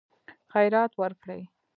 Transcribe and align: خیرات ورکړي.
خیرات 0.53 0.91
ورکړي. 1.01 1.41